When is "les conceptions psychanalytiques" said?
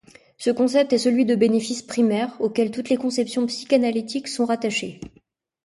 2.89-4.29